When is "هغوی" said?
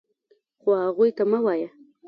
0.83-1.09